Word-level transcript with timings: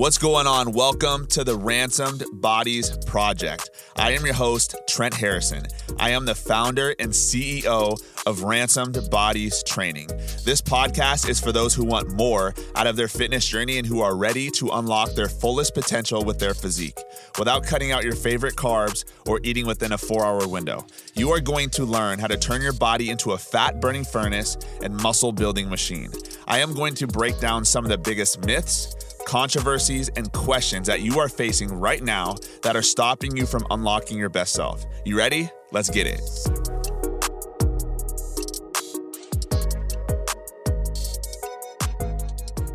What's 0.00 0.16
going 0.16 0.46
on? 0.46 0.72
Welcome 0.72 1.26
to 1.26 1.44
the 1.44 1.54
Ransomed 1.54 2.24
Bodies 2.32 2.96
Project. 3.04 3.68
I 3.96 4.12
am 4.12 4.24
your 4.24 4.32
host, 4.32 4.74
Trent 4.88 5.12
Harrison. 5.12 5.66
I 5.98 6.12
am 6.12 6.24
the 6.24 6.34
founder 6.34 6.94
and 6.98 7.10
CEO 7.10 8.00
of 8.26 8.42
Ransomed 8.42 9.10
Bodies 9.10 9.62
Training. 9.62 10.06
This 10.42 10.62
podcast 10.62 11.28
is 11.28 11.38
for 11.38 11.52
those 11.52 11.74
who 11.74 11.84
want 11.84 12.12
more 12.12 12.54
out 12.76 12.86
of 12.86 12.96
their 12.96 13.08
fitness 13.08 13.46
journey 13.46 13.76
and 13.76 13.86
who 13.86 14.00
are 14.00 14.16
ready 14.16 14.48
to 14.52 14.70
unlock 14.70 15.12
their 15.12 15.28
fullest 15.28 15.74
potential 15.74 16.24
with 16.24 16.38
their 16.38 16.54
physique 16.54 16.98
without 17.38 17.66
cutting 17.66 17.92
out 17.92 18.02
your 18.02 18.16
favorite 18.16 18.56
carbs 18.56 19.04
or 19.26 19.38
eating 19.42 19.66
within 19.66 19.92
a 19.92 19.98
four 19.98 20.24
hour 20.24 20.48
window. 20.48 20.86
You 21.14 21.28
are 21.32 21.40
going 21.40 21.68
to 21.70 21.84
learn 21.84 22.18
how 22.18 22.28
to 22.28 22.38
turn 22.38 22.62
your 22.62 22.72
body 22.72 23.10
into 23.10 23.32
a 23.32 23.38
fat 23.38 23.82
burning 23.82 24.04
furnace 24.04 24.56
and 24.82 24.96
muscle 24.96 25.32
building 25.32 25.68
machine. 25.68 26.10
I 26.48 26.60
am 26.60 26.72
going 26.72 26.94
to 26.94 27.06
break 27.06 27.38
down 27.38 27.66
some 27.66 27.84
of 27.84 27.90
the 27.90 27.98
biggest 27.98 28.46
myths 28.46 28.96
controversies, 29.26 30.08
and 30.10 30.32
questions 30.32 30.86
that 30.86 31.00
you 31.00 31.18
are 31.18 31.28
facing 31.28 31.72
right 31.72 32.02
now 32.02 32.36
that 32.62 32.76
are 32.76 32.82
stopping 32.82 33.36
you 33.36 33.46
from 33.46 33.66
unlocking 33.70 34.18
your 34.18 34.28
best 34.28 34.52
self. 34.52 34.84
You 35.04 35.16
ready? 35.16 35.50
Let's 35.72 35.90
get 35.90 36.06
it. 36.06 36.20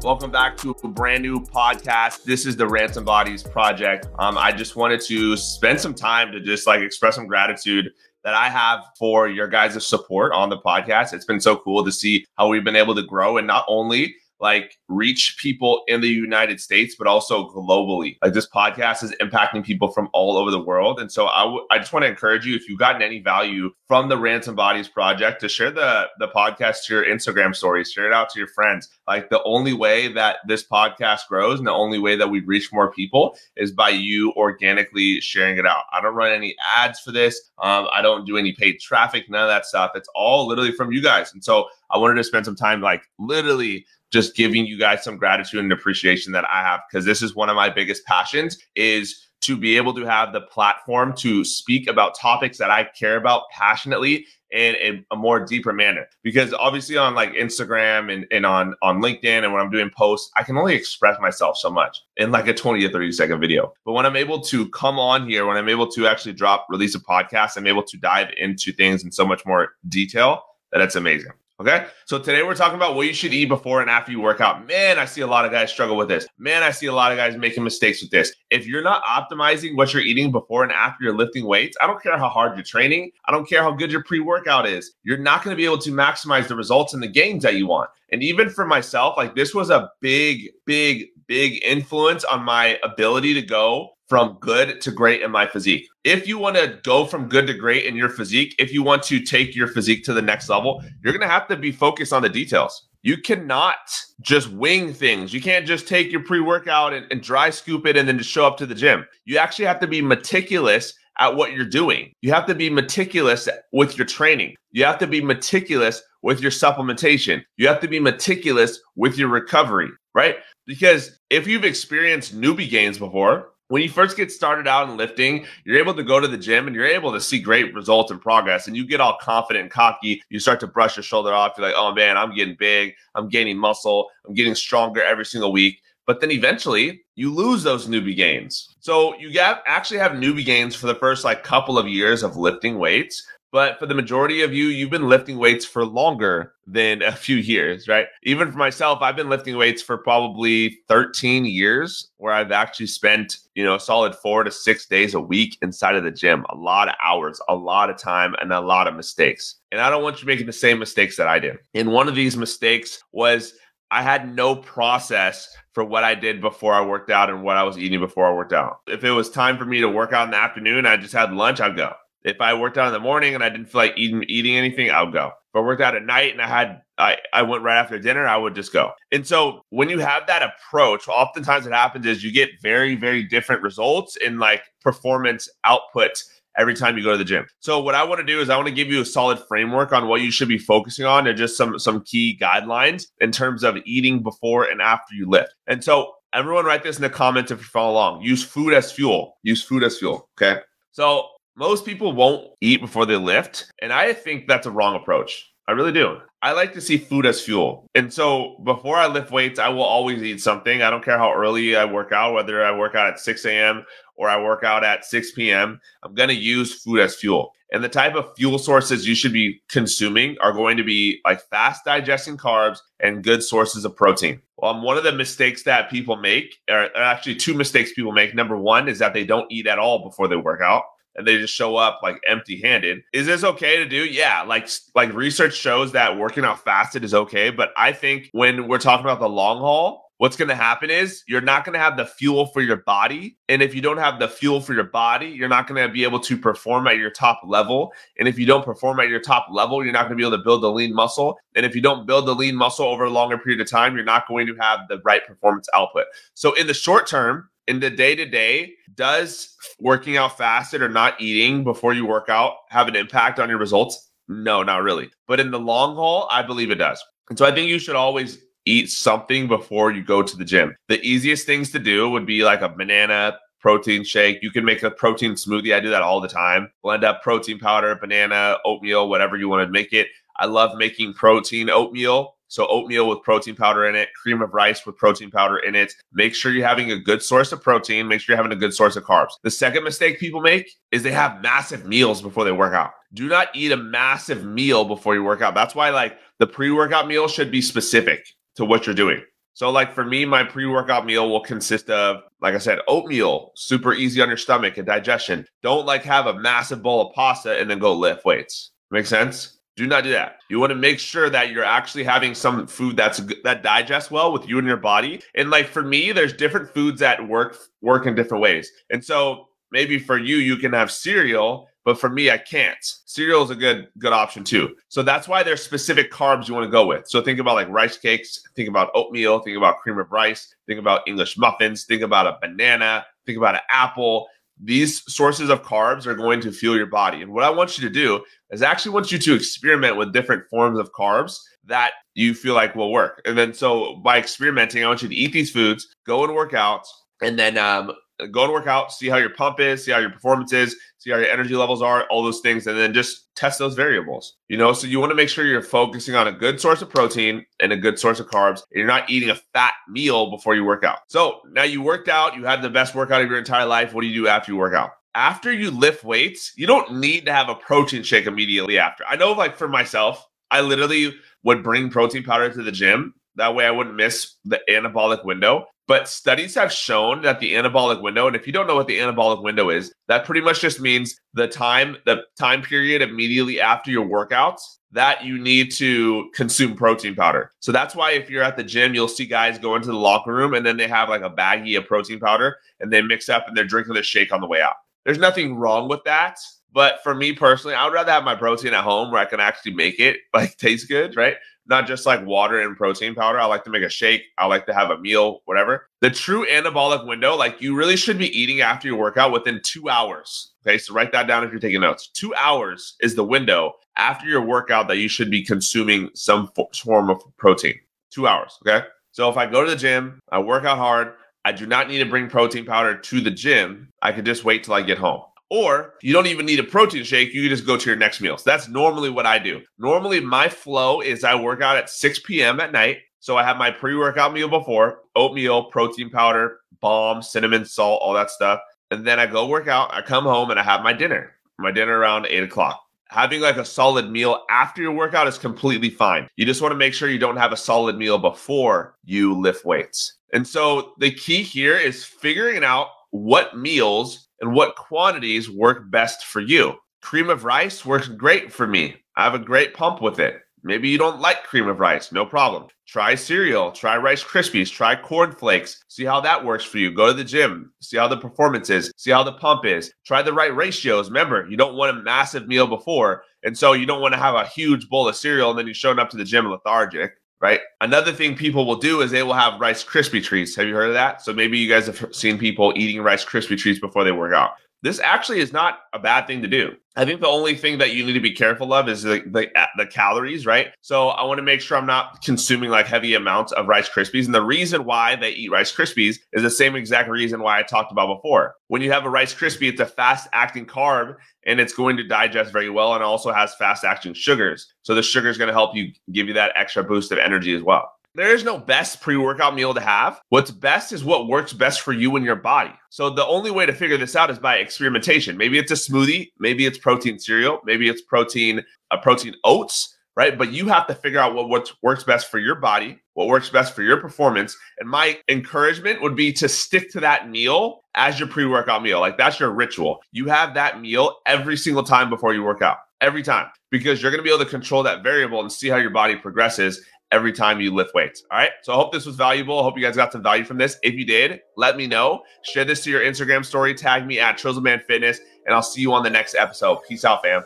Welcome 0.05 0.29
back 0.29 0.55
to 0.57 0.75
a 0.83 0.87
brand 0.87 1.23
new 1.23 1.39
podcast. 1.39 2.25
This 2.25 2.45
is 2.45 2.55
the 2.55 2.67
Ransom 2.67 3.05
Bodies 3.05 3.41
Project. 3.41 4.07
Um, 4.19 4.37
I 4.37 4.51
just 4.51 4.75
wanted 4.75 5.01
to 5.01 5.35
spend 5.35 5.81
some 5.81 5.95
time 5.95 6.31
to 6.31 6.39
just 6.39 6.67
like 6.67 6.81
express 6.81 7.15
some 7.15 7.25
gratitude 7.25 7.91
that 8.23 8.35
I 8.35 8.49
have 8.49 8.83
for 8.99 9.27
your 9.27 9.47
guys' 9.47 9.85
support 9.85 10.31
on 10.31 10.49
the 10.49 10.59
podcast. 10.59 11.13
It's 11.13 11.25
been 11.25 11.41
so 11.41 11.55
cool 11.55 11.83
to 11.83 11.91
see 11.91 12.23
how 12.37 12.47
we've 12.47 12.63
been 12.63 12.75
able 12.75 12.93
to 12.93 13.01
grow 13.01 13.37
and 13.37 13.47
not 13.47 13.65
only 13.67 14.15
like 14.39 14.77
reach 14.87 15.37
people 15.41 15.83
in 15.87 16.01
the 16.01 16.09
United 16.09 16.59
States, 16.59 16.95
but 16.97 17.07
also 17.07 17.49
globally. 17.49 18.17
Like 18.21 18.33
this 18.33 18.47
podcast 18.47 19.03
is 19.03 19.13
impacting 19.21 19.63
people 19.63 19.91
from 19.91 20.09
all 20.13 20.37
over 20.37 20.51
the 20.51 20.61
world. 20.61 20.99
And 20.99 21.11
so 21.11 21.27
I, 21.27 21.43
w- 21.43 21.65
I 21.71 21.77
just 21.77 21.93
want 21.93 22.03
to 22.03 22.09
encourage 22.09 22.45
you, 22.45 22.55
if 22.55 22.67
you've 22.67 22.79
gotten 22.79 23.01
any 23.01 23.19
value 23.19 23.71
from 23.87 24.09
the 24.09 24.17
Ransom 24.17 24.55
Bodies 24.55 24.87
Project, 24.87 25.41
to 25.41 25.49
share 25.49 25.71
the, 25.71 26.07
the 26.19 26.27
podcast 26.27 26.85
to 26.85 26.93
your 26.93 27.05
Instagram 27.05 27.55
stories, 27.55 27.91
share 27.91 28.07
it 28.07 28.13
out 28.13 28.29
to 28.31 28.39
your 28.39 28.49
friends. 28.49 28.89
Like 29.07 29.29
the 29.29 29.43
only 29.43 29.73
way 29.73 30.11
that 30.13 30.37
this 30.47 30.65
podcast 30.65 31.27
grows 31.27 31.59
and 31.59 31.67
the 31.67 31.71
only 31.71 31.99
way 31.99 32.15
that 32.15 32.29
we 32.29 32.41
reach 32.41 32.73
more 32.73 32.91
people 32.91 33.37
is 33.55 33.71
by 33.71 33.89
you 33.89 34.33
organically 34.33 35.21
sharing 35.21 35.57
it 35.57 35.65
out. 35.65 35.83
I 35.93 36.01
don't 36.01 36.15
run 36.15 36.31
any 36.31 36.55
ads 36.75 36.99
for 36.99 37.11
this. 37.11 37.39
Um, 37.61 37.87
I 37.91 38.01
don't 38.01 38.25
do 38.25 38.37
any 38.37 38.51
paid 38.51 38.79
traffic, 38.79 39.29
none 39.29 39.43
of 39.43 39.49
that 39.49 39.65
stuff. 39.65 39.91
It's 39.95 40.09
all 40.13 40.47
literally 40.47 40.71
from 40.71 40.91
you 40.91 41.01
guys. 41.01 41.33
And 41.33 41.43
so 41.43 41.67
I 41.91 41.97
wanted 41.97 42.15
to 42.15 42.23
spend 42.23 42.45
some 42.45 42.55
time 42.55 42.81
like 42.81 43.03
literally 43.17 43.85
just 44.15 44.33
giving 44.33 44.65
you 44.65 44.79
guys 44.79 45.03
some 45.03 45.17
gratitude 45.17 45.59
and 45.59 45.73
appreciation 45.73 46.31
that 46.31 46.45
I 46.49 46.61
have 46.61 46.79
because 46.89 47.03
this 47.03 47.21
is 47.21 47.35
one 47.35 47.49
of 47.49 47.57
my 47.57 47.69
biggest 47.69 48.05
passions 48.05 48.57
is 48.73 49.27
to 49.41 49.57
be 49.57 49.75
able 49.75 49.93
to 49.93 50.05
have 50.05 50.31
the 50.31 50.39
platform 50.39 51.13
to 51.17 51.43
speak 51.43 51.89
about 51.89 52.17
topics 52.17 52.57
that 52.57 52.71
I 52.71 52.85
care 52.97 53.17
about 53.17 53.43
passionately 53.51 54.25
in 54.51 54.75
a, 54.75 55.05
a, 55.11 55.17
more 55.17 55.45
deeper 55.45 55.73
manner. 55.73 56.07
Because 56.23 56.53
obviously 56.53 56.95
on 56.95 57.13
like 57.13 57.33
Instagram 57.33 58.09
and, 58.11 58.25
and 58.31 58.45
on, 58.45 58.73
on 58.81 59.01
LinkedIn 59.01 59.43
and 59.43 59.51
when 59.51 59.61
I'm 59.61 59.69
doing 59.69 59.89
posts, 59.89 60.31
I 60.37 60.43
can 60.43 60.55
only 60.55 60.75
express 60.75 61.19
myself 61.19 61.57
so 61.57 61.69
much 61.69 62.01
in 62.15 62.31
like 62.31 62.47
a 62.47 62.53
20 62.53 62.79
to 62.87 62.89
30 62.89 63.11
second 63.11 63.41
video. 63.41 63.73
But 63.83 63.91
when 63.91 64.05
I'm 64.05 64.15
able 64.15 64.39
to 64.43 64.69
come 64.69 64.97
on 64.97 65.27
here, 65.27 65.45
when 65.45 65.57
I'm 65.57 65.67
able 65.67 65.91
to 65.91 66.07
actually 66.07 66.33
drop, 66.33 66.67
release 66.69 66.95
a 66.95 67.01
podcast, 67.01 67.57
I'm 67.57 67.67
able 67.67 67.83
to 67.83 67.97
dive 67.97 68.29
into 68.37 68.71
things 68.71 69.03
in 69.03 69.11
so 69.11 69.27
much 69.27 69.45
more 69.45 69.73
detail 69.89 70.41
that 70.71 70.79
it's 70.79 70.95
amazing. 70.95 71.33
Okay. 71.57 71.85
So 72.03 72.19
today 72.19 72.43
we're 72.43 72.53
talking 72.53 72.75
about 72.75 72.95
what 72.95 73.07
you 73.07 73.13
should 73.13 73.33
eat 73.33 73.45
before 73.45 73.79
and 73.79 73.89
after 73.89 74.11
you 74.11 74.19
work 74.19 74.41
out. 74.41 74.67
Man, 74.67 74.99
I 74.99 75.05
see 75.05 75.21
a 75.21 75.27
lot 75.27 75.45
of 75.45 75.51
guys 75.51 75.71
struggle 75.71 75.95
with 75.95 76.09
this. 76.09 76.27
Man, 76.37 76.63
I 76.63 76.71
see 76.71 76.87
a 76.87 76.93
lot 76.93 77.13
of 77.13 77.17
guys 77.17 77.37
making 77.37 77.63
mistakes 77.63 78.01
with 78.01 78.11
this. 78.11 78.33
If 78.49 78.67
you're 78.67 78.83
not 78.83 79.01
optimizing 79.05 79.77
what 79.77 79.93
you're 79.93 80.03
eating 80.03 80.33
before 80.33 80.63
and 80.63 80.71
after 80.73 81.05
you're 81.05 81.15
lifting 81.15 81.45
weights, 81.45 81.77
I 81.81 81.87
don't 81.87 82.03
care 82.03 82.17
how 82.17 82.27
hard 82.27 82.57
you're 82.57 82.63
training. 82.63 83.11
I 83.23 83.31
don't 83.31 83.47
care 83.47 83.63
how 83.63 83.71
good 83.71 83.89
your 83.89 84.03
pre 84.03 84.19
workout 84.19 84.67
is. 84.67 84.95
You're 85.03 85.17
not 85.17 85.45
going 85.45 85.55
to 85.55 85.57
be 85.57 85.63
able 85.63 85.77
to 85.77 85.91
maximize 85.91 86.49
the 86.49 86.57
results 86.57 86.93
and 86.93 87.01
the 87.01 87.07
gains 87.07 87.43
that 87.43 87.55
you 87.55 87.67
want. 87.67 87.89
And 88.09 88.21
even 88.21 88.49
for 88.49 88.65
myself, 88.65 89.15
like 89.15 89.33
this 89.33 89.55
was 89.55 89.69
a 89.69 89.89
big, 90.01 90.49
big, 90.65 91.07
big 91.27 91.63
influence 91.63 92.23
on 92.23 92.43
my 92.43 92.79
ability 92.83 93.33
to 93.33 93.41
go 93.41 93.89
from 94.07 94.37
good 94.39 94.81
to 94.81 94.91
great 94.91 95.21
in 95.21 95.31
my 95.31 95.47
physique. 95.47 95.87
If 96.03 96.27
you 96.27 96.37
want 96.37 96.57
to 96.57 96.79
go 96.83 97.05
from 97.05 97.27
good 97.27 97.47
to 97.47 97.53
great 97.53 97.85
in 97.85 97.95
your 97.95 98.09
physique, 98.09 98.53
if 98.59 98.71
you 98.71 98.83
want 98.83 99.03
to 99.03 99.19
take 99.19 99.55
your 99.55 99.67
physique 99.67 100.03
to 100.05 100.13
the 100.13 100.21
next 100.21 100.47
level, 100.49 100.83
you're 101.03 101.13
going 101.13 101.27
to 101.27 101.27
have 101.27 101.47
to 101.47 101.55
be 101.55 101.71
focused 101.71 102.13
on 102.13 102.21
the 102.21 102.29
details. 102.29 102.87
You 103.01 103.17
cannot 103.17 103.75
just 104.21 104.51
wing 104.51 104.93
things. 104.93 105.33
You 105.33 105.41
can't 105.41 105.67
just 105.67 105.87
take 105.87 106.11
your 106.11 106.23
pre 106.23 106.39
workout 106.39 106.93
and, 106.93 107.05
and, 107.11 107.21
dry 107.21 107.51
scoop 107.51 107.85
it 107.85 107.97
and 107.97 108.07
then 108.07 108.17
just 108.17 108.31
show 108.31 108.47
up 108.47 108.57
to 108.57 108.65
the 108.65 108.73
gym. 108.73 109.05
You 109.25 109.37
actually 109.37 109.65
have 109.65 109.79
to 109.81 109.87
be 109.87 110.01
meticulous 110.01 110.93
at 111.19 111.35
what 111.35 111.53
you're 111.53 111.65
doing. 111.65 112.11
You 112.21 112.33
have 112.33 112.45
to 112.47 112.55
be 112.55 112.69
meticulous 112.69 113.47
with 113.71 113.97
your 113.97 114.07
training. 114.07 114.55
You 114.71 114.85
have 114.85 114.97
to 114.99 115.07
be 115.07 115.21
meticulous 115.21 116.01
with 116.23 116.41
your 116.41 116.51
supplementation. 116.51 117.43
You 117.57 117.67
have 117.67 117.79
to 117.81 117.87
be 117.87 117.99
meticulous 117.99 118.79
with 118.95 119.17
your 119.17 119.29
recovery, 119.29 119.89
right? 120.15 120.37
Because 120.65 121.19
if 121.29 121.45
you've 121.45 121.65
experienced 121.65 122.35
newbie 122.35 122.69
gains 122.69 122.97
before, 122.97 123.49
when 123.67 123.81
you 123.81 123.89
first 123.89 124.15
get 124.15 124.31
started 124.31 124.67
out 124.67 124.89
in 124.89 124.97
lifting, 124.97 125.45
you're 125.65 125.79
able 125.79 125.93
to 125.95 126.03
go 126.03 126.19
to 126.19 126.27
the 126.27 126.37
gym 126.37 126.67
and 126.67 126.75
you're 126.75 126.85
able 126.85 127.11
to 127.11 127.19
see 127.19 127.39
great 127.39 127.73
results 127.73 128.11
and 128.11 128.21
progress. 128.21 128.67
And 128.67 128.77
you 128.77 128.85
get 128.85 129.01
all 129.01 129.17
confident 129.19 129.63
and 129.63 129.71
cocky. 129.71 130.21
You 130.29 130.39
start 130.39 130.59
to 130.61 130.67
brush 130.67 130.95
your 130.97 131.03
shoulder 131.03 131.33
off. 131.33 131.53
You're 131.57 131.67
like, 131.67 131.75
oh 131.77 131.93
man, 131.93 132.17
I'm 132.17 132.33
getting 132.33 132.55
big. 132.57 132.93
I'm 133.15 133.27
gaining 133.27 133.57
muscle. 133.57 134.09
I'm 134.27 134.35
getting 134.35 134.55
stronger 134.55 135.03
every 135.03 135.25
single 135.25 135.51
week. 135.51 135.81
But 136.05 136.21
then 136.21 136.29
eventually 136.29 137.01
you 137.15 137.33
lose 137.33 137.63
those 137.63 137.87
newbie 137.87 138.15
gains. 138.15 138.75
So 138.79 139.17
you 139.17 139.37
actually 139.39 139.99
have 139.99 140.11
newbie 140.11 140.45
gains 140.45 140.75
for 140.75 140.85
the 140.85 140.95
first 140.95 141.23
like 141.23 141.43
couple 141.43 141.79
of 141.79 141.87
years 141.87 142.21
of 142.21 142.37
lifting 142.37 142.77
weights. 142.77 143.27
But 143.55 143.79
for 143.79 143.85
the 143.85 143.95
majority 143.95 144.41
of 144.41 144.53
you, 144.53 144.65
you've 144.65 144.89
been 144.89 145.07
lifting 145.07 145.37
weights 145.37 145.63
for 145.63 145.85
longer 145.85 146.55
than 146.67 147.01
a 147.01 147.13
few 147.13 147.37
years, 147.37 147.87
right? 147.87 148.07
Even 148.23 148.51
for 148.51 148.57
myself, 148.57 149.01
I've 149.01 149.15
been 149.15 149.29
lifting 149.29 149.55
weights 149.55 149.81
for 149.81 149.97
probably 149.97 150.79
13 150.89 151.45
years, 151.45 152.11
where 152.17 152.33
I've 152.33 152.51
actually 152.51 152.87
spent, 152.87 153.37
you 153.55 153.63
know, 153.63 153.75
a 153.75 153.79
solid 153.79 154.13
four 154.13 154.43
to 154.43 154.51
six 154.51 154.87
days 154.87 155.13
a 155.13 155.21
week 155.21 155.57
inside 155.61 155.95
of 155.95 156.03
the 156.03 156.11
gym, 156.11 156.45
a 156.49 156.55
lot 156.57 156.89
of 156.89 156.95
hours, 157.01 157.39
a 157.47 157.55
lot 157.55 157.89
of 157.89 157.97
time, 157.97 158.35
and 158.41 158.51
a 158.51 158.59
lot 158.59 158.89
of 158.89 158.95
mistakes. 158.97 159.55
And 159.71 159.79
I 159.79 159.89
don't 159.89 160.03
want 160.03 160.21
you 160.21 160.27
making 160.27 160.47
the 160.47 160.51
same 160.51 160.77
mistakes 160.77 161.15
that 161.15 161.29
I 161.29 161.39
did. 161.39 161.55
And 161.73 161.93
one 161.93 162.09
of 162.09 162.15
these 162.15 162.35
mistakes 162.35 163.01
was 163.13 163.53
I 163.89 164.01
had 164.01 164.35
no 164.35 164.57
process 164.57 165.55
for 165.71 165.85
what 165.85 166.03
I 166.03 166.13
did 166.13 166.41
before 166.41 166.73
I 166.73 166.81
worked 166.81 167.09
out 167.09 167.29
and 167.29 167.41
what 167.41 167.55
I 167.55 167.63
was 167.63 167.77
eating 167.77 168.01
before 168.01 168.27
I 168.27 168.33
worked 168.33 168.51
out. 168.51 168.81
If 168.85 169.05
it 169.05 169.11
was 169.11 169.29
time 169.29 169.57
for 169.57 169.63
me 169.63 169.79
to 169.79 169.87
work 169.87 170.11
out 170.11 170.25
in 170.25 170.31
the 170.31 170.37
afternoon, 170.37 170.85
I 170.85 170.97
just 170.97 171.13
had 171.13 171.31
lunch, 171.31 171.61
I'd 171.61 171.77
go. 171.77 171.93
If 172.25 172.41
I 172.41 172.55
worked 172.55 172.77
out 172.77 172.87
in 172.87 172.93
the 172.93 172.99
morning 172.99 173.35
and 173.35 173.43
I 173.43 173.49
didn't 173.49 173.67
feel 173.67 173.81
like 173.81 173.93
eating 173.97 174.25
eating 174.27 174.55
anything, 174.55 174.89
I 174.89 175.03
would 175.03 175.13
go. 175.13 175.27
If 175.27 175.55
I 175.55 175.59
worked 175.59 175.81
out 175.81 175.95
at 175.95 176.03
night 176.03 176.33
and 176.33 176.41
I 176.41 176.47
had 176.47 176.81
I, 176.97 177.17
I 177.33 177.43
went 177.43 177.63
right 177.63 177.77
after 177.77 177.99
dinner, 177.99 178.25
I 178.25 178.35
would 178.35 178.55
just 178.55 178.73
go. 178.73 178.91
And 179.11 179.27
so 179.27 179.61
when 179.69 179.89
you 179.89 179.99
have 179.99 180.27
that 180.27 180.41
approach, 180.41 181.07
oftentimes 181.07 181.65
what 181.65 181.73
happens 181.73 182.05
is 182.05 182.23
you 182.23 182.31
get 182.31 182.49
very, 182.61 182.95
very 182.95 183.23
different 183.23 183.61
results 183.61 184.15
in 184.15 184.39
like 184.39 184.63
performance 184.81 185.47
output 185.63 186.23
every 186.57 186.73
time 186.73 186.97
you 186.97 187.03
go 187.03 187.11
to 187.11 187.17
the 187.17 187.25
gym. 187.25 187.45
So 187.59 187.79
what 187.79 187.95
I 187.95 188.03
want 188.03 188.19
to 188.19 188.25
do 188.25 188.39
is 188.39 188.49
I 188.49 188.55
want 188.55 188.69
to 188.69 188.73
give 188.73 188.87
you 188.87 189.01
a 189.01 189.05
solid 189.05 189.39
framework 189.39 189.91
on 189.91 190.07
what 190.07 190.21
you 190.21 190.31
should 190.31 190.47
be 190.47 190.57
focusing 190.57 191.05
on 191.05 191.27
and 191.27 191.37
just 191.37 191.57
some 191.57 191.77
some 191.77 192.03
key 192.03 192.37
guidelines 192.41 193.07
in 193.19 193.31
terms 193.31 193.63
of 193.63 193.77
eating 193.85 194.23
before 194.23 194.63
and 194.63 194.81
after 194.81 195.13
you 195.13 195.29
lift. 195.29 195.53
And 195.67 195.83
so 195.83 196.13
everyone 196.33 196.65
write 196.65 196.83
this 196.83 196.95
in 196.95 197.01
the 197.01 197.09
comments 197.09 197.51
if 197.51 197.59
you 197.59 197.65
follow 197.65 197.93
along. 197.93 198.21
Use 198.21 198.43
food 198.43 198.73
as 198.73 198.91
fuel. 198.91 199.37
Use 199.43 199.61
food 199.61 199.83
as 199.83 199.97
fuel. 199.99 200.29
Okay. 200.37 200.61
So 200.91 201.27
most 201.55 201.85
people 201.85 202.11
won't 202.11 202.49
eat 202.61 202.81
before 202.81 203.05
they 203.05 203.15
lift. 203.15 203.71
And 203.81 203.93
I 203.93 204.13
think 204.13 204.47
that's 204.47 204.67
a 204.67 204.71
wrong 204.71 204.95
approach. 204.95 205.51
I 205.67 205.71
really 205.71 205.91
do. 205.91 206.19
I 206.41 206.51
like 206.51 206.73
to 206.73 206.81
see 206.81 206.97
food 206.97 207.25
as 207.25 207.41
fuel. 207.41 207.87
And 207.95 208.13
so 208.13 208.57
before 208.63 208.97
I 208.97 209.07
lift 209.07 209.31
weights, 209.31 209.57
I 209.57 209.69
will 209.69 209.83
always 209.83 210.21
eat 210.21 210.39
something. 210.39 210.83
I 210.83 210.91
don't 210.91 211.03
care 211.03 211.17
how 211.17 211.33
early 211.33 211.75
I 211.75 211.85
work 211.85 212.11
out, 212.11 212.33
whether 212.33 212.63
I 212.63 212.77
work 212.77 212.93
out 212.93 213.07
at 213.07 213.19
6 213.19 213.45
a.m. 213.45 213.83
or 214.15 214.29
I 214.29 214.39
work 214.39 214.63
out 214.63 214.83
at 214.83 215.05
6 215.05 215.31
p.m., 215.31 215.79
I'm 216.03 216.13
going 216.13 216.29
to 216.29 216.35
use 216.35 216.83
food 216.83 216.99
as 216.99 217.15
fuel. 217.15 217.51
And 217.71 217.83
the 217.83 217.89
type 217.89 218.13
of 218.13 218.27
fuel 218.37 218.59
sources 218.59 219.07
you 219.07 219.15
should 219.15 219.33
be 219.33 219.59
consuming 219.69 220.37
are 220.39 220.53
going 220.53 220.77
to 220.77 220.83
be 220.83 221.19
like 221.25 221.41
fast 221.49 221.83
digesting 221.83 222.37
carbs 222.37 222.77
and 222.99 223.23
good 223.23 223.41
sources 223.41 223.85
of 223.85 223.95
protein. 223.95 224.39
Well, 224.57 224.79
one 224.81 224.97
of 224.97 225.03
the 225.03 225.11
mistakes 225.11 225.63
that 225.63 225.89
people 225.89 226.15
make, 226.15 226.59
or 226.69 226.95
actually 226.95 227.35
two 227.35 227.55
mistakes 227.55 227.91
people 227.93 228.11
make. 228.11 228.35
Number 228.35 228.55
one 228.55 228.87
is 228.87 228.99
that 228.99 229.15
they 229.15 229.25
don't 229.25 229.51
eat 229.51 229.65
at 229.65 229.79
all 229.79 230.03
before 230.03 230.27
they 230.27 230.35
work 230.35 230.61
out 230.61 230.83
and 231.15 231.27
they 231.27 231.37
just 231.37 231.53
show 231.53 231.75
up 231.75 231.99
like 232.03 232.21
empty 232.27 232.61
handed. 232.61 233.03
Is 233.13 233.25
this 233.25 233.43
okay 233.43 233.77
to 233.77 233.85
do? 233.85 234.05
Yeah, 234.05 234.43
like 234.43 234.69
like 234.93 235.13
research 235.13 235.55
shows 235.55 235.91
that 235.93 236.17
working 236.17 236.45
out 236.45 236.63
fasted 236.63 237.03
is 237.03 237.13
okay, 237.13 237.49
but 237.49 237.71
I 237.77 237.91
think 237.91 238.29
when 238.31 238.67
we're 238.67 238.79
talking 238.79 239.05
about 239.05 239.19
the 239.19 239.29
long 239.29 239.59
haul, 239.59 240.05
what's 240.17 240.37
going 240.37 240.47
to 240.47 240.55
happen 240.55 240.89
is 240.89 241.23
you're 241.27 241.41
not 241.41 241.65
going 241.65 241.73
to 241.73 241.79
have 241.79 241.97
the 241.97 242.05
fuel 242.05 242.45
for 242.47 242.61
your 242.61 242.77
body. 242.77 243.37
And 243.49 243.61
if 243.61 243.75
you 243.75 243.81
don't 243.81 243.97
have 243.97 244.19
the 244.19 244.27
fuel 244.27 244.61
for 244.61 244.73
your 244.73 244.85
body, 244.85 245.27
you're 245.27 245.49
not 245.49 245.67
going 245.67 245.85
to 245.85 245.91
be 245.91 246.03
able 246.03 246.19
to 246.21 246.37
perform 246.37 246.87
at 246.87 246.97
your 246.97 247.09
top 247.09 247.41
level. 247.45 247.93
And 248.17 248.27
if 248.27 248.39
you 248.39 248.45
don't 248.45 248.63
perform 248.63 248.99
at 248.99 249.09
your 249.09 249.19
top 249.19 249.47
level, 249.51 249.83
you're 249.83 249.93
not 249.93 250.03
going 250.03 250.17
to 250.17 250.21
be 250.21 250.25
able 250.25 250.37
to 250.37 250.43
build 250.43 250.63
the 250.63 250.71
lean 250.71 250.93
muscle. 250.93 251.37
And 251.55 251.65
if 251.65 251.75
you 251.75 251.81
don't 251.81 252.05
build 252.05 252.27
the 252.27 252.35
lean 252.35 252.55
muscle 252.55 252.85
over 252.85 253.03
a 253.03 253.09
longer 253.09 253.37
period 253.37 253.61
of 253.61 253.69
time, 253.69 253.95
you're 253.95 254.05
not 254.05 254.27
going 254.27 254.47
to 254.47 254.55
have 254.59 254.81
the 254.87 255.01
right 255.03 255.25
performance 255.25 255.67
output. 255.73 256.05
So 256.33 256.53
in 256.53 256.67
the 256.67 256.73
short 256.73 257.07
term, 257.07 257.49
in 257.67 257.79
the 257.79 257.89
day 257.89 258.15
to 258.15 258.25
day, 258.25 258.73
does 258.93 259.55
working 259.79 260.17
out 260.17 260.37
fasted 260.37 260.81
or 260.81 260.89
not 260.89 261.19
eating 261.19 261.63
before 261.63 261.93
you 261.93 262.05
work 262.05 262.29
out 262.29 262.53
have 262.69 262.87
an 262.87 262.95
impact 262.95 263.39
on 263.39 263.49
your 263.49 263.57
results? 263.57 264.11
No, 264.27 264.63
not 264.63 264.83
really. 264.83 265.09
But 265.27 265.39
in 265.39 265.51
the 265.51 265.59
long 265.59 265.95
haul, 265.95 266.27
I 266.31 266.41
believe 266.41 266.71
it 266.71 266.75
does. 266.75 267.03
And 267.29 267.37
so 267.37 267.45
I 267.45 267.51
think 267.51 267.69
you 267.69 267.79
should 267.79 267.95
always 267.95 268.39
eat 268.65 268.89
something 268.89 269.47
before 269.47 269.91
you 269.91 270.03
go 270.03 270.23
to 270.23 270.37
the 270.37 270.45
gym. 270.45 270.75
The 270.87 271.01
easiest 271.01 271.45
things 271.45 271.71
to 271.71 271.79
do 271.79 272.09
would 272.09 272.25
be 272.25 272.43
like 272.43 272.61
a 272.61 272.69
banana 272.69 273.37
protein 273.59 274.03
shake. 274.03 274.39
You 274.41 274.51
can 274.51 274.65
make 274.65 274.83
a 274.83 274.91
protein 274.91 275.33
smoothie. 275.33 275.75
I 275.75 275.79
do 275.79 275.89
that 275.89 276.01
all 276.01 276.21
the 276.21 276.27
time. 276.27 276.71
Blend 276.83 277.03
up 277.03 277.21
protein 277.21 277.59
powder, 277.59 277.95
banana, 277.95 278.57
oatmeal, 278.65 279.09
whatever 279.09 279.37
you 279.37 279.49
want 279.49 279.67
to 279.67 279.71
make 279.71 279.93
it. 279.93 280.07
I 280.37 280.45
love 280.45 280.77
making 280.77 281.13
protein 281.13 281.69
oatmeal 281.69 282.34
so 282.47 282.67
oatmeal 282.67 283.07
with 283.07 283.21
protein 283.23 283.55
powder 283.55 283.85
in 283.85 283.95
it, 283.95 284.09
cream 284.13 284.41
of 284.41 284.53
rice 284.53 284.85
with 284.85 284.97
protein 284.97 285.31
powder 285.31 285.57
in 285.57 285.75
it. 285.75 285.93
Make 286.13 286.35
sure 286.35 286.51
you're 286.51 286.67
having 286.67 286.91
a 286.91 286.99
good 286.99 287.21
source 287.21 287.51
of 287.51 287.61
protein. 287.61 288.07
Make 288.07 288.21
sure 288.21 288.33
you're 288.33 288.43
having 288.43 288.55
a 288.55 288.59
good 288.59 288.73
source 288.73 288.95
of 288.95 289.03
carbs. 289.03 289.33
The 289.43 289.51
second 289.51 289.83
mistake 289.83 290.19
people 290.19 290.41
make 290.41 290.71
is 290.91 291.03
they 291.03 291.11
have 291.11 291.41
massive 291.41 291.85
meals 291.85 292.21
before 292.21 292.43
they 292.43 292.51
work 292.51 292.73
out. 292.73 292.91
Do 293.13 293.27
not 293.27 293.49
eat 293.53 293.71
a 293.71 293.77
massive 293.77 294.45
meal 294.45 294.85
before 294.85 295.15
you 295.15 295.23
work 295.23 295.41
out. 295.41 295.55
That's 295.55 295.75
why 295.75 295.89
like 295.89 296.17
the 296.39 296.47
pre-workout 296.47 297.07
meal 297.07 297.27
should 297.27 297.51
be 297.51 297.61
specific 297.61 298.27
to 298.55 298.65
what 298.65 298.85
you're 298.85 298.95
doing. 298.95 299.21
So 299.53 299.69
like 299.69 299.93
for 299.93 300.03
me, 300.03 300.25
my 300.25 300.43
pre-workout 300.43 301.05
meal 301.05 301.29
will 301.29 301.39
consist 301.39 301.89
of, 301.89 302.23
like 302.41 302.55
I 302.55 302.57
said, 302.57 302.79
oatmeal, 302.89 303.51
super 303.55 303.93
easy 303.93 304.21
on 304.21 304.27
your 304.27 304.35
stomach 304.35 304.77
and 304.77 304.85
digestion. 304.85 305.47
Don't 305.63 305.85
like 305.85 306.03
have 306.03 306.27
a 306.27 306.37
massive 306.37 306.83
bowl 306.83 307.07
of 307.07 307.15
pasta 307.15 307.57
and 307.57 307.69
then 307.69 307.79
go 307.79 307.93
lift 307.93 308.25
weights. 308.25 308.71
Make 308.91 309.05
sense? 309.05 309.54
Do 309.75 309.85
not 309.85 310.05
do 310.05 310.11
that. 310.11 310.39
You 310.49 310.59
want 310.59 310.71
to 310.71 310.75
make 310.75 310.99
sure 310.99 311.29
that 311.29 311.51
you're 311.51 311.65
actually 311.65 312.05
having 312.05 312.33
some 312.33 312.65
food 312.65 312.95
that's 312.95 313.19
that 313.43 313.61
digests 313.61 314.09
well 314.09 314.31
with 314.31 314.47
you 314.47 314.57
and 314.57 314.67
your 314.67 314.77
body. 314.77 315.21
And 315.35 315.49
like 315.49 315.67
for 315.67 315.83
me, 315.83 316.13
there's 316.13 316.31
different 316.31 316.69
foods 316.69 316.99
that 317.01 317.27
work 317.27 317.57
work 317.81 318.05
in 318.05 318.15
different 318.15 318.41
ways. 318.41 318.71
And 318.89 319.03
so 319.03 319.47
maybe 319.71 319.99
for 319.99 320.17
you, 320.17 320.37
you 320.37 320.55
can 320.55 320.71
have 320.71 320.91
cereal, 320.91 321.67
but 321.83 321.99
for 321.99 322.09
me, 322.09 322.31
I 322.31 322.37
can't. 322.37 322.77
Cereal 322.81 323.43
is 323.43 323.49
a 323.49 323.55
good 323.55 323.89
good 323.99 324.13
option 324.13 324.45
too. 324.45 324.75
So 324.87 325.03
that's 325.03 325.27
why 325.27 325.43
there's 325.43 325.61
specific 325.61 326.09
carbs 326.09 326.47
you 326.47 326.53
want 326.53 326.65
to 326.65 326.71
go 326.71 326.85
with. 326.85 327.09
So 327.09 327.21
think 327.21 327.39
about 327.39 327.55
like 327.55 327.67
rice 327.67 327.97
cakes, 327.97 328.41
think 328.55 328.69
about 328.69 328.91
oatmeal, 328.95 329.39
think 329.39 329.57
about 329.57 329.79
cream 329.79 329.99
of 329.99 330.09
rice, 330.09 330.55
think 330.67 330.79
about 330.79 331.01
English 331.05 331.37
muffins, 331.37 331.83
think 331.83 332.01
about 332.01 332.27
a 332.27 332.37
banana, 332.41 333.05
think 333.25 333.37
about 333.37 333.55
an 333.55 333.61
apple 333.69 334.27
these 334.61 335.03
sources 335.11 335.49
of 335.49 335.63
carbs 335.63 336.05
are 336.05 336.15
going 336.15 336.41
to 336.41 336.51
fuel 336.51 336.77
your 336.77 336.85
body. 336.85 337.21
And 337.21 337.33
what 337.33 337.43
I 337.43 337.49
want 337.49 337.77
you 337.77 337.87
to 337.87 337.93
do 337.93 338.23
is 338.51 338.61
actually 338.61 338.93
want 338.93 339.11
you 339.11 339.19
to 339.19 339.33
experiment 339.33 339.97
with 339.97 340.13
different 340.13 340.47
forms 340.49 340.79
of 340.79 340.91
carbs 340.93 341.37
that 341.65 341.91
you 342.13 342.33
feel 342.33 342.53
like 342.53 342.75
will 342.75 342.91
work. 342.91 343.21
And 343.25 343.37
then 343.37 343.53
so 343.53 343.95
by 343.97 344.17
experimenting, 344.17 344.83
I 344.83 344.87
want 344.87 345.01
you 345.01 345.09
to 345.09 345.15
eat 345.15 345.33
these 345.33 345.51
foods, 345.51 345.87
go 346.05 346.23
and 346.23 346.33
work 346.33 346.53
out, 346.53 346.85
and 347.21 347.37
then 347.37 347.57
um, 347.57 347.91
go 348.31 348.43
and 348.43 348.53
work 348.53 348.67
out, 348.67 348.91
see 348.91 349.09
how 349.09 349.17
your 349.17 349.29
pump 349.29 349.59
is, 349.59 349.83
see 349.83 349.91
how 349.91 349.99
your 349.99 350.09
performance 350.09 350.53
is, 350.53 350.75
see 350.97 351.11
how 351.11 351.17
your 351.17 351.27
energy 351.27 351.55
levels 351.55 351.81
are, 351.81 352.03
all 352.09 352.23
those 352.23 352.39
things, 352.39 352.67
and 352.67 352.77
then 352.77 352.93
just 352.93 353.33
test 353.35 353.59
those 353.59 353.75
variables. 353.75 354.35
You 354.47 354.57
know, 354.57 354.73
so 354.73 354.87
you 354.87 354.99
want 354.99 355.11
to 355.11 355.15
make 355.15 355.29
sure 355.29 355.45
you're 355.45 355.61
focusing 355.61 356.15
on 356.15 356.27
a 356.27 356.31
good 356.31 356.59
source 356.59 356.81
of 356.81 356.89
protein 356.89 357.45
and 357.59 357.71
a 357.71 357.77
good 357.77 357.99
source 357.99 358.19
of 358.19 358.27
carbs. 358.27 358.61
And 358.71 358.79
you're 358.79 358.87
not 358.87 359.09
eating 359.09 359.29
a 359.29 359.35
fat 359.53 359.73
meal 359.89 360.31
before 360.31 360.55
you 360.55 360.63
work 360.63 360.83
out. 360.83 360.99
So 361.07 361.41
now 361.51 361.63
you 361.63 361.81
worked 361.81 362.09
out, 362.09 362.35
you 362.35 362.45
had 362.45 362.61
the 362.61 362.69
best 362.69 362.95
workout 362.95 363.21
of 363.21 363.29
your 363.29 363.39
entire 363.39 363.65
life. 363.65 363.93
What 363.93 364.01
do 364.01 364.07
you 364.07 364.23
do 364.23 364.27
after 364.27 364.51
you 364.51 364.57
work 364.57 364.73
out? 364.73 364.91
After 365.13 365.51
you 365.51 365.71
lift 365.71 366.03
weights, 366.03 366.53
you 366.57 366.67
don't 366.67 366.95
need 366.99 367.25
to 367.25 367.33
have 367.33 367.47
a 367.49 367.55
protein 367.55 368.03
shake 368.03 368.25
immediately 368.25 368.77
after. 368.77 369.05
I 369.07 369.15
know, 369.15 369.31
like 369.31 369.55
for 369.55 369.67
myself, 369.67 370.25
I 370.51 370.61
literally 370.61 371.15
would 371.43 371.63
bring 371.63 371.89
protein 371.89 372.23
powder 372.23 372.49
to 372.51 372.63
the 372.63 372.71
gym. 372.71 373.13
That 373.35 373.55
way 373.55 373.65
I 373.65 373.71
wouldn't 373.71 373.95
miss 373.95 374.35
the 374.45 374.59
anabolic 374.69 375.25
window. 375.25 375.65
But 375.87 376.07
studies 376.07 376.55
have 376.55 376.71
shown 376.71 377.21
that 377.21 377.39
the 377.39 377.53
anabolic 377.53 378.01
window, 378.01 378.25
and 378.25 378.35
if 378.35 378.47
you 378.47 378.53
don't 378.53 378.65
know 378.65 378.75
what 378.75 378.87
the 378.87 378.97
anabolic 378.97 379.43
window 379.43 379.69
is, 379.69 379.93
that 380.07 380.25
pretty 380.25 380.41
much 380.41 380.61
just 380.61 380.81
means 380.81 381.19
the 381.35 381.47
time, 381.47 381.97
the 382.05 382.23
time 382.39 382.63
period 382.63 383.03
immediately 383.03 383.61
after 383.61 383.91
your 383.91 384.05
workouts 384.05 384.61
that 384.95 385.23
you 385.23 385.37
need 385.37 385.71
to 385.73 386.29
consume 386.33 386.73
protein 386.75 387.13
powder. 387.13 387.51
So 387.59 387.71
that's 387.71 387.95
why 387.95 388.11
if 388.11 388.29
you're 388.29 388.43
at 388.43 388.55
the 388.55 388.63
gym, 388.63 388.95
you'll 388.95 389.09
see 389.09 389.25
guys 389.25 389.59
go 389.59 389.75
into 389.75 389.87
the 389.89 389.93
locker 389.93 390.33
room 390.33 390.53
and 390.53 390.65
then 390.65 390.77
they 390.77 390.87
have 390.87 391.09
like 391.09 391.21
a 391.21 391.29
baggie 391.29 391.77
of 391.77 391.85
protein 391.85 392.19
powder 392.19 392.57
and 392.79 392.91
they 392.91 393.01
mix 393.01 393.27
up 393.27 393.47
and 393.47 393.55
they're 393.55 393.65
drinking 393.65 393.93
the 393.93 394.01
shake 394.01 394.31
on 394.31 394.39
the 394.41 394.47
way 394.47 394.61
out. 394.61 394.75
There's 395.03 395.17
nothing 395.17 395.55
wrong 395.55 395.89
with 395.89 396.03
that. 396.05 396.37
But 396.75 396.99
for 397.01 397.15
me 397.15 397.33
personally, 397.33 397.73
I 397.73 397.85
would 397.85 397.93
rather 397.93 398.11
have 398.11 398.23
my 398.23 398.35
protein 398.35 398.75
at 398.75 398.83
home 398.83 399.09
where 399.11 399.21
I 399.21 399.25
can 399.25 399.39
actually 399.39 399.73
make 399.73 399.99
it 399.99 400.17
like 400.33 400.57
taste 400.57 400.87
good, 400.87 401.15
right? 401.15 401.37
not 401.67 401.87
just 401.87 402.05
like 402.05 402.25
water 402.25 402.59
and 402.59 402.77
protein 402.77 403.15
powder. 403.15 403.39
I 403.39 403.45
like 403.45 403.63
to 403.63 403.69
make 403.69 403.83
a 403.83 403.89
shake. 403.89 404.23
I 404.37 404.45
like 404.45 404.65
to 404.67 404.73
have 404.73 404.91
a 404.91 404.97
meal, 404.97 405.41
whatever. 405.45 405.87
The 406.01 406.09
true 406.09 406.45
anabolic 406.47 407.07
window, 407.07 407.35
like 407.35 407.61
you 407.61 407.75
really 407.75 407.95
should 407.95 408.17
be 408.17 408.37
eating 408.37 408.61
after 408.61 408.87
your 408.87 408.97
workout 408.97 409.31
within 409.31 409.61
two 409.63 409.89
hours. 409.89 410.53
Okay, 410.65 410.77
so 410.77 410.93
write 410.93 411.11
that 411.11 411.27
down 411.27 411.43
if 411.43 411.51
you're 411.51 411.59
taking 411.59 411.81
notes. 411.81 412.07
Two 412.07 412.33
hours 412.35 412.95
is 413.01 413.15
the 413.15 413.23
window 413.23 413.73
after 413.97 414.27
your 414.27 414.41
workout 414.41 414.87
that 414.87 414.97
you 414.97 415.07
should 415.07 415.31
be 415.31 415.43
consuming 415.43 416.09
some 416.13 416.51
form 416.73 417.09
of 417.09 417.21
protein. 417.37 417.79
Two 418.11 418.27
hours. 418.27 418.57
Okay, 418.65 418.85
so 419.11 419.29
if 419.29 419.37
I 419.37 419.45
go 419.45 419.63
to 419.63 419.69
the 419.69 419.77
gym, 419.77 420.19
I 420.31 420.39
work 420.39 420.65
out 420.65 420.77
hard, 420.77 421.13
I 421.43 421.51
do 421.51 421.65
not 421.65 421.87
need 421.87 421.99
to 421.99 422.05
bring 422.05 422.27
protein 422.27 422.65
powder 422.65 422.97
to 422.97 423.21
the 423.21 423.31
gym. 423.31 423.89
I 424.01 424.11
could 424.11 424.25
just 424.25 424.43
wait 424.45 424.63
till 424.63 424.73
I 424.73 424.81
get 424.81 424.97
home. 424.97 425.21
Or 425.49 425.93
you 426.01 426.11
don't 426.11 426.27
even 426.27 426.45
need 426.45 426.59
a 426.59 426.63
protein 426.63 427.03
shake. 427.03 427.33
You 427.33 427.43
can 427.43 427.49
just 427.49 427.67
go 427.67 427.77
to 427.77 427.85
your 427.85 427.95
next 427.95 428.19
meal. 428.19 428.37
So 428.37 428.49
that's 428.49 428.67
normally 428.67 429.09
what 429.09 429.25
I 429.25 429.37
do. 429.37 429.61
Normally, 429.77 430.19
my 430.19 430.49
flow 430.49 431.01
is 431.01 431.23
I 431.23 431.35
work 431.35 431.61
out 431.61 431.77
at 431.77 431.89
6 431.89 432.19
p.m. 432.19 432.59
at 432.59 432.71
night. 432.71 432.99
So 433.19 433.37
I 433.37 433.43
have 433.43 433.57
my 433.57 433.71
pre 433.71 433.95
workout 433.95 434.33
meal 434.33 434.47
before 434.47 435.01
oatmeal, 435.15 435.65
protein 435.65 436.09
powder, 436.09 436.59
balm, 436.79 437.21
cinnamon, 437.21 437.65
salt, 437.65 438.01
all 438.03 438.13
that 438.13 438.29
stuff. 438.29 438.59
And 438.91 439.05
then 439.05 439.19
I 439.19 439.25
go 439.25 439.47
work 439.47 439.67
out. 439.67 439.93
I 439.93 440.01
come 440.01 440.25
home 440.25 440.51
and 440.51 440.59
I 440.59 440.63
have 440.63 440.83
my 440.83 440.93
dinner. 440.93 441.33
My 441.57 441.71
dinner 441.71 441.97
around 441.97 442.27
eight 442.27 442.43
o'clock. 442.43 442.81
Having 443.09 443.41
like 443.41 443.57
a 443.57 443.65
solid 443.65 444.09
meal 444.09 444.43
after 444.49 444.81
your 444.81 444.91
workout 444.91 445.27
is 445.27 445.37
completely 445.37 445.89
fine. 445.89 446.27
You 446.35 446.45
just 446.45 446.61
want 446.61 446.71
to 446.71 446.77
make 446.77 446.93
sure 446.93 447.09
you 447.09 447.19
don't 447.19 447.37
have 447.37 447.51
a 447.51 447.57
solid 447.57 447.97
meal 447.97 448.17
before 448.17 448.95
you 449.03 449.39
lift 449.39 449.63
weights. 449.63 450.17
And 450.33 450.45
so 450.45 450.93
the 450.99 451.11
key 451.11 451.43
here 451.43 451.77
is 451.77 452.03
figuring 452.03 452.63
out 452.63 452.87
what 453.11 453.57
meals 453.57 454.24
and 454.41 454.53
what 454.53 454.75
quantities 454.75 455.49
work 455.49 455.89
best 455.91 456.25
for 456.25 456.41
you. 456.41 456.75
Cream 457.01 457.29
of 457.29 457.45
rice 457.45 457.85
works 457.85 458.07
great 458.07 458.51
for 458.51 458.67
me. 458.67 458.95
I 459.15 459.23
have 459.23 459.35
a 459.35 459.39
great 459.39 459.73
pump 459.73 460.01
with 460.01 460.19
it. 460.19 460.41
Maybe 460.63 460.89
you 460.89 460.97
don't 460.97 461.21
like 461.21 461.43
cream 461.43 461.67
of 461.67 461.79
rice, 461.79 462.11
no 462.11 462.25
problem. 462.25 462.67
Try 462.87 463.13
cereal, 463.13 463.71
try 463.71 463.97
Rice 463.97 464.23
Krispies, 464.23 464.71
try 464.71 464.95
corn 464.95 465.31
flakes. 465.31 465.83
See 465.89 466.05
how 466.05 466.21
that 466.21 466.43
works 466.43 466.63
for 466.63 466.79
you. 466.79 466.91
Go 466.91 467.07
to 467.07 467.13
the 467.13 467.23
gym, 467.23 467.71
see 467.81 467.97
how 467.97 468.07
the 468.07 468.17
performance 468.17 468.71
is, 468.71 468.91
see 468.97 469.11
how 469.11 469.23
the 469.23 469.33
pump 469.33 469.65
is. 469.65 469.93
Try 470.07 470.23
the 470.23 470.33
right 470.33 470.55
ratios. 470.55 471.09
Remember, 471.09 471.47
you 471.47 471.55
don't 471.55 471.75
want 471.75 471.95
a 471.95 472.01
massive 472.01 472.47
meal 472.47 472.65
before, 472.65 473.23
and 473.43 473.55
so 473.55 473.73
you 473.73 473.85
don't 473.85 474.01
want 474.01 474.15
to 474.15 474.19
have 474.19 474.33
a 474.33 474.47
huge 474.47 474.89
bowl 474.89 475.07
of 475.07 475.15
cereal 475.15 475.51
and 475.51 475.59
then 475.59 475.67
you're 475.67 475.75
showing 475.75 475.99
up 475.99 476.09
to 476.09 476.17
the 476.17 476.23
gym 476.23 476.49
lethargic 476.49 477.11
right? 477.41 477.59
Another 477.81 478.11
thing 478.11 478.35
people 478.35 478.65
will 478.65 478.77
do 478.77 479.01
is 479.01 479.11
they 479.11 479.23
will 479.23 479.33
have 479.33 479.59
Rice 479.59 479.83
Krispie 479.83 480.23
treats. 480.23 480.55
Have 480.55 480.67
you 480.67 480.73
heard 480.73 480.87
of 480.87 480.93
that? 480.93 481.21
So 481.21 481.33
maybe 481.33 481.57
you 481.57 481.69
guys 481.69 481.87
have 481.87 482.15
seen 482.15 482.37
people 482.37 482.73
eating 482.75 483.01
Rice 483.01 483.25
Krispie 483.25 483.57
treats 483.57 483.79
before 483.79 484.03
they 484.03 484.11
work 484.11 484.33
out. 484.33 484.53
This 484.85 484.99
actually 484.99 485.39
is 485.39 485.51
not 485.51 485.79
a 485.93 485.99
bad 485.99 486.27
thing 486.27 486.43
to 486.43 486.47
do. 486.47 486.75
I 486.95 487.05
think 487.05 487.19
the 487.19 487.27
only 487.27 487.55
thing 487.55 487.79
that 487.79 487.95
you 487.95 488.05
need 488.05 488.13
to 488.13 488.19
be 488.19 488.33
careful 488.33 488.71
of 488.71 488.87
is 488.87 489.01
the, 489.01 489.23
the, 489.25 489.49
the 489.77 489.87
calories, 489.87 490.45
right? 490.45 490.67
So 490.81 491.07
I 491.09 491.25
want 491.25 491.39
to 491.39 491.43
make 491.43 491.59
sure 491.59 491.75
I'm 491.75 491.87
not 491.87 492.21
consuming 492.21 492.69
like 492.69 492.85
heavy 492.85 493.15
amounts 493.15 493.51
of 493.53 493.65
Rice 493.67 493.89
Krispies. 493.89 494.25
And 494.25 494.35
the 494.35 494.43
reason 494.43 494.85
why 494.85 495.15
they 495.15 495.31
eat 495.31 495.49
Rice 495.49 495.75
Krispies 495.75 496.19
is 496.33 496.43
the 496.43 496.51
same 496.51 496.75
exact 496.75 497.09
reason 497.09 497.41
why 497.41 497.57
I 497.57 497.63
talked 497.63 497.91
about 497.91 498.15
before. 498.15 498.57
When 498.67 498.83
you 498.83 498.91
have 498.91 499.05
a 499.05 499.09
Rice 499.09 499.33
Krispie, 499.33 499.69
it's 499.69 499.81
a 499.81 499.87
fast 499.87 500.29
acting 500.33 500.67
carb 500.67 501.15
and 501.47 501.59
it's 501.59 501.73
going 501.73 501.97
to 501.97 502.03
digest 502.03 502.53
very 502.53 502.69
well 502.69 502.93
and 502.93 503.03
also 503.03 503.31
has 503.31 503.55
fast 503.55 503.83
acting 503.83 504.13
sugars. 504.13 504.71
So 504.83 504.93
the 504.93 505.01
sugar 505.01 505.29
is 505.29 505.39
going 505.39 505.47
to 505.47 505.53
help 505.53 505.75
you 505.75 505.93
give 506.11 506.27
you 506.27 506.35
that 506.35 506.53
extra 506.55 506.83
boost 506.83 507.11
of 507.11 507.17
energy 507.17 507.55
as 507.55 507.63
well. 507.63 507.91
There 508.15 508.33
is 508.33 508.45
no 508.45 508.57
best 508.57 509.01
pre 509.01 509.17
workout 509.17 509.55
meal 509.55 509.73
to 509.73 509.81
have. 509.81 510.21
What's 510.29 510.49
best 510.49 510.93
is 510.93 511.03
what 511.03 511.27
works 511.27 511.51
best 511.51 511.81
for 511.81 511.91
you 511.91 512.15
and 512.15 512.25
your 512.25 512.37
body. 512.37 512.71
So 512.89 513.09
the 513.09 513.25
only 513.25 513.51
way 513.51 513.65
to 513.65 513.73
figure 513.73 513.97
this 513.97 514.15
out 514.15 514.31
is 514.31 514.39
by 514.39 514.55
experimentation. 514.55 515.35
Maybe 515.35 515.57
it's 515.57 515.71
a 515.71 515.75
smoothie, 515.75 516.31
maybe 516.39 516.65
it's 516.65 516.77
protein 516.77 517.19
cereal, 517.19 517.59
maybe 517.65 517.89
it's 517.89 518.01
protein, 518.01 518.63
uh, 518.89 519.01
protein 519.01 519.35
oats, 519.43 519.97
right? 520.15 520.37
But 520.37 520.53
you 520.53 520.69
have 520.69 520.87
to 520.87 520.95
figure 520.95 521.19
out 521.19 521.35
what, 521.35 521.49
what 521.49 521.73
works 521.81 522.05
best 522.05 522.31
for 522.31 522.39
your 522.39 522.55
body, 522.55 523.01
what 523.15 523.27
works 523.27 523.49
best 523.49 523.75
for 523.75 523.83
your 523.83 523.99
performance. 523.99 524.55
And 524.79 524.89
my 524.89 525.19
encouragement 525.27 526.01
would 526.01 526.15
be 526.15 526.31
to 526.33 526.47
stick 526.47 526.89
to 526.91 527.01
that 527.01 527.29
meal 527.29 527.81
as 527.95 528.17
your 528.17 528.29
pre 528.29 528.45
workout 528.45 528.81
meal. 528.81 529.01
Like 529.01 529.17
that's 529.17 529.41
your 529.41 529.51
ritual. 529.51 529.99
You 530.13 530.27
have 530.27 530.53
that 530.53 530.79
meal 530.79 531.17
every 531.25 531.57
single 531.57 531.83
time 531.83 532.09
before 532.09 532.33
you 532.33 532.43
work 532.43 532.61
out, 532.61 532.77
every 533.01 533.23
time, 533.23 533.47
because 533.71 534.01
you're 534.01 534.11
going 534.11 534.23
to 534.23 534.23
be 534.23 534.33
able 534.33 534.45
to 534.45 534.49
control 534.49 534.83
that 534.83 535.03
variable 535.03 535.41
and 535.41 535.51
see 535.51 535.67
how 535.67 535.75
your 535.75 535.89
body 535.89 536.15
progresses 536.15 536.81
every 537.15 537.31
time 537.31 537.61
you 537.61 537.73
lift 537.73 537.93
weights. 537.93 538.23
All 538.29 538.37
right. 538.37 538.51
So 538.61 538.73
I 538.73 538.75
hope 538.75 538.91
this 538.91 539.05
was 539.05 539.15
valuable. 539.15 539.57
I 539.57 539.63
hope 539.63 539.77
you 539.77 539.83
guys 539.83 539.95
got 539.95 540.11
some 540.11 540.21
value 540.21 540.43
from 540.43 540.57
this. 540.57 540.77
If 540.83 540.95
you 540.95 541.05
did, 541.05 541.39
let 541.55 541.77
me 541.77 541.87
know. 541.87 542.23
Share 542.43 542.65
this 542.65 542.83
to 542.83 542.91
your 542.91 543.01
Instagram 543.01 543.45
story. 543.45 543.73
Tag 543.73 544.05
me 544.05 544.19
at 544.19 544.37
Chiselman 544.37 544.83
Fitness, 544.83 545.19
and 545.45 545.55
I'll 545.55 545.63
see 545.63 545.79
you 545.79 545.93
on 545.93 546.03
the 546.03 546.09
next 546.09 546.35
episode. 546.35 546.79
Peace 546.87 547.05
out, 547.05 547.23
fam. 547.23 547.43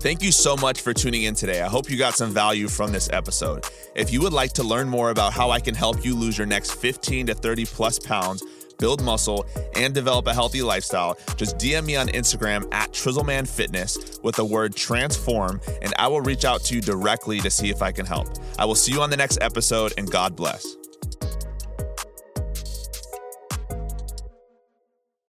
Thank 0.00 0.22
you 0.22 0.30
so 0.30 0.56
much 0.56 0.82
for 0.82 0.92
tuning 0.92 1.22
in 1.22 1.34
today. 1.34 1.62
I 1.62 1.68
hope 1.68 1.88
you 1.88 1.96
got 1.96 2.14
some 2.14 2.30
value 2.30 2.68
from 2.68 2.92
this 2.92 3.08
episode. 3.12 3.64
If 3.94 4.12
you 4.12 4.20
would 4.20 4.32
like 4.34 4.52
to 4.54 4.62
learn 4.62 4.90
more 4.90 5.10
about 5.10 5.32
how 5.32 5.50
I 5.50 5.60
can 5.60 5.74
help 5.74 6.04
you 6.04 6.14
lose 6.14 6.36
your 6.36 6.46
next 6.46 6.72
15 6.72 7.28
to 7.28 7.34
30 7.34 7.64
plus 7.64 7.98
pounds, 7.98 8.42
build 8.80 9.02
muscle, 9.02 9.46
and 9.76 9.94
develop 9.94 10.26
a 10.26 10.34
healthy 10.34 10.62
lifestyle, 10.62 11.16
just 11.36 11.56
DM 11.58 11.84
me 11.84 11.94
on 11.94 12.08
Instagram 12.08 12.66
at 12.72 12.90
Trizzleman 12.90 13.46
Fitness 13.46 14.18
with 14.24 14.34
the 14.34 14.44
word 14.44 14.74
transform, 14.74 15.60
and 15.82 15.92
I 15.98 16.08
will 16.08 16.22
reach 16.22 16.44
out 16.44 16.64
to 16.64 16.74
you 16.74 16.80
directly 16.80 17.38
to 17.40 17.50
see 17.50 17.70
if 17.70 17.82
I 17.82 17.92
can 17.92 18.06
help. 18.06 18.28
I 18.58 18.64
will 18.64 18.74
see 18.74 18.92
you 18.92 19.02
on 19.02 19.10
the 19.10 19.16
next 19.16 19.38
episode, 19.40 19.92
and 19.96 20.10
God 20.10 20.34
bless. 20.34 20.79